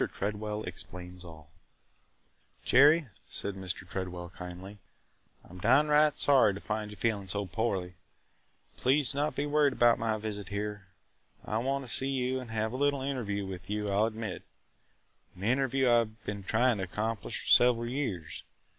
[0.11, 1.51] TREDWELL EXPLAINS ALL
[2.65, 3.87] "JERRY," said Mr.
[3.87, 4.79] Tredwell kindly,
[5.45, 7.93] "I 'm downright sorry to find you feeling so poorly.
[8.77, 10.87] Please do not be worried about my visit here.
[11.45, 14.41] I want to see you and have a little interview with you, I 'll admit–
[15.35, 18.41] an interview I 've been trying to accomplish for several years.